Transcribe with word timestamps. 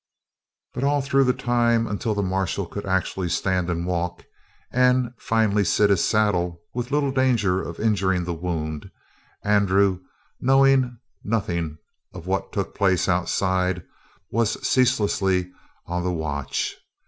But 0.73 0.83
all 0.83 1.01
through 1.03 1.25
the 1.25 1.33
time 1.33 1.85
until 1.85 2.15
the 2.15 2.23
marshal 2.23 2.65
could 2.65 2.87
actually 2.87 3.29
stand 3.29 3.69
and 3.69 3.85
walk, 3.85 4.23
and 4.71 5.13
finally 5.19 5.63
sit 5.63 5.91
his 5.91 6.03
saddle 6.03 6.59
with 6.73 6.89
little 6.89 7.11
danger 7.11 7.61
of 7.61 7.79
injuring 7.79 8.23
the 8.23 8.33
wound, 8.33 8.89
Andrew, 9.43 9.99
knowing 10.39 10.97
nothing 11.23 11.77
of 12.15 12.25
what 12.25 12.51
took 12.51 12.73
place 12.73 13.07
outside, 13.07 13.83
was 14.31 14.67
ceaselessly 14.67 15.51
on 15.85 16.03
the 16.03 16.11
watch. 16.11 16.77